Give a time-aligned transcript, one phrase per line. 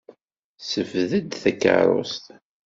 [0.61, 2.25] Ssebded takeṛṛust.